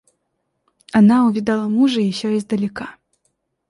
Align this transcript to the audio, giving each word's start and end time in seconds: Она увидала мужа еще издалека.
Она 0.93 1.27
увидала 1.27 1.69
мужа 1.69 1.99
еще 2.01 2.35
издалека. 2.35 2.95